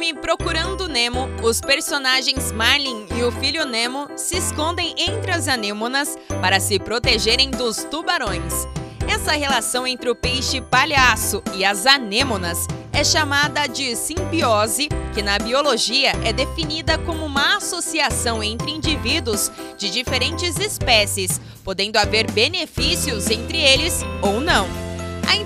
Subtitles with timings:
[0.00, 6.16] filme Procurando Nemo, os personagens Marlin e o filho Nemo se escondem entre as anêmonas
[6.40, 8.66] para se protegerem dos tubarões.
[9.06, 15.38] Essa relação entre o peixe palhaço e as anêmonas é chamada de simbiose, que na
[15.38, 23.60] biologia é definida como uma associação entre indivíduos de diferentes espécies, podendo haver benefícios entre
[23.60, 24.89] eles ou não.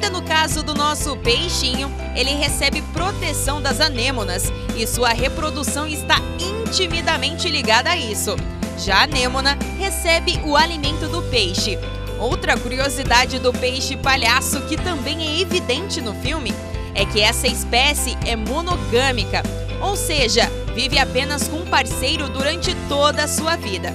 [0.05, 6.17] Ainda no caso do nosso peixinho, ele recebe proteção das anêmonas e sua reprodução está
[6.39, 8.36] intimidamente ligada a isso.
[8.76, 11.79] Já a anêmona recebe o alimento do peixe.
[12.18, 16.53] Outra curiosidade do peixe palhaço que também é evidente no filme
[16.95, 19.43] é que essa espécie é monogâmica,
[19.81, 23.90] ou seja, vive apenas com um parceiro durante toda a sua vida.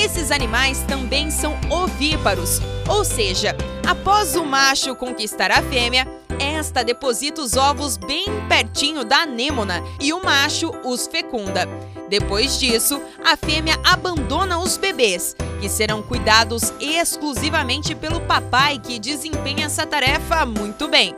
[0.00, 6.06] Esses animais também são ovíparos, ou seja, após o macho conquistar a fêmea,
[6.38, 11.66] esta deposita os ovos bem pertinho da anêmona e o macho os fecunda.
[12.08, 19.66] Depois disso, a fêmea abandona os bebês, que serão cuidados exclusivamente pelo papai que desempenha
[19.66, 21.12] essa tarefa muito bem.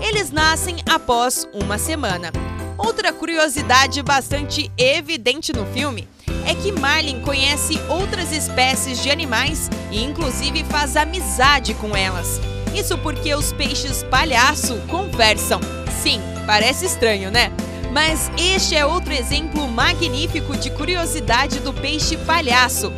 [0.00, 2.32] Eles nascem após uma semana.
[2.78, 6.08] Outra curiosidade bastante evidente no filme
[6.46, 12.40] é que Marlin conhece outras espécies de animais e, inclusive, faz amizade com elas.
[12.74, 15.60] Isso porque os peixes palhaço conversam.
[16.02, 17.52] Sim, parece estranho, né?
[17.92, 22.90] Mas este é outro exemplo magnífico de curiosidade do peixe palhaço.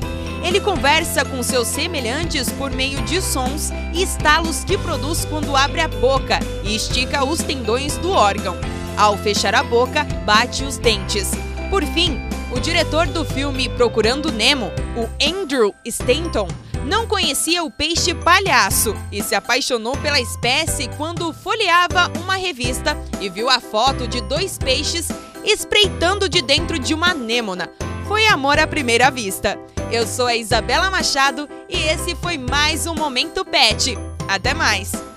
[0.45, 5.81] Ele conversa com seus semelhantes por meio de sons e estalos que produz quando abre
[5.81, 8.56] a boca e estica os tendões do órgão.
[8.97, 11.33] Ao fechar a boca, bate os dentes.
[11.70, 12.20] Por fim,
[12.55, 16.47] o diretor do filme Procurando Nemo, o Andrew Stanton,
[16.86, 23.28] não conhecia o peixe palhaço e se apaixonou pela espécie quando folheava uma revista e
[23.28, 25.08] viu a foto de dois peixes
[25.44, 27.70] espreitando de dentro de uma anêmona.
[28.06, 29.58] Foi amor à primeira vista.
[29.91, 33.97] Eu sou a Isabela Machado e esse foi mais um Momento Pet.
[34.28, 35.13] Até mais!